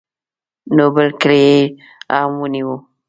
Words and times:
نو 0.75 0.85
بل 0.95 1.07
کلی 1.21 1.39
یې 1.49 1.59
هم 2.19 2.31
ونیو. 2.39 2.73